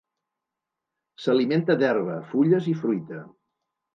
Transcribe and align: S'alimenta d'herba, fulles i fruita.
S'alimenta 1.25 1.77
d'herba, 1.83 2.17
fulles 2.31 2.71
i 2.75 2.75
fruita. 2.83 3.21